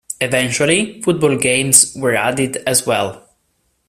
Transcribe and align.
Eventually, 0.19 0.99
football 1.03 1.37
games 1.37 1.93
were 1.95 2.15
added 2.15 2.57
as 2.65 2.87
well. 2.87 3.23